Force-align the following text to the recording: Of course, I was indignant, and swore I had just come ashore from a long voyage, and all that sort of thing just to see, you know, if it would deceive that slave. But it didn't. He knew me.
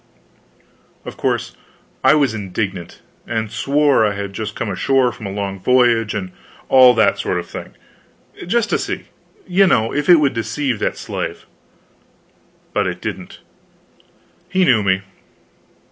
Of 1.05 1.15
course, 1.15 1.55
I 2.03 2.15
was 2.15 2.33
indignant, 2.33 3.01
and 3.27 3.51
swore 3.51 4.03
I 4.03 4.13
had 4.15 4.33
just 4.33 4.55
come 4.55 4.71
ashore 4.71 5.11
from 5.11 5.27
a 5.27 5.31
long 5.31 5.59
voyage, 5.59 6.15
and 6.15 6.31
all 6.69 6.95
that 6.95 7.19
sort 7.19 7.37
of 7.37 7.45
thing 7.47 7.75
just 8.47 8.71
to 8.71 8.79
see, 8.79 9.03
you 9.45 9.67
know, 9.67 9.93
if 9.93 10.09
it 10.09 10.15
would 10.19 10.33
deceive 10.33 10.79
that 10.79 10.97
slave. 10.97 11.45
But 12.73 12.87
it 12.87 12.99
didn't. 12.99 13.41
He 14.49 14.65
knew 14.65 14.81
me. 14.81 15.03